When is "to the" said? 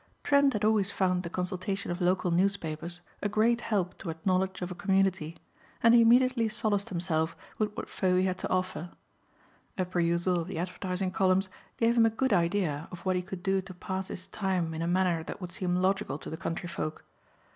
16.17-16.35